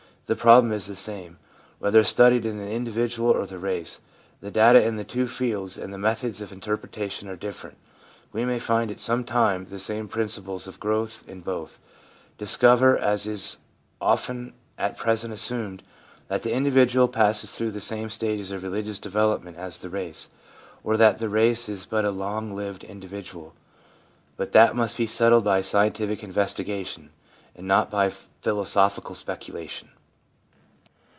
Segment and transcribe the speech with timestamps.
[0.27, 1.39] The problem is the same,
[1.79, 3.99] whether studied in the individual or the race;
[4.39, 7.75] the data in the two fields and the methods of interpretation are different.
[8.31, 11.79] We may find at some time the same principles of growth in both—
[12.37, 13.57] discover, as is
[13.99, 15.83] often at present assumed,
[16.29, 20.29] that the individual passes through the same stages of religious development as the race,
[20.81, 23.53] or that the race is but a long lived individual;
[24.37, 27.09] but that must be settled by scientific investigation,
[27.53, 29.89] and not by philosophical speculation.